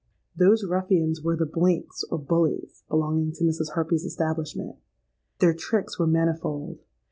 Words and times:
Those 0.35 0.63
ruffians 0.65 1.21
were 1.21 1.35
the 1.35 1.45
blinks, 1.45 2.03
or 2.09 2.17
bullies, 2.17 2.83
belonging 2.89 3.33
to 3.33 3.43
Mrs. 3.43 3.73
Harpy's 3.73 4.03
establishment. 4.03 4.77
Their 5.37 5.53
tricks 5.53 5.99
were 5.99 6.07
manifold. 6.07 6.79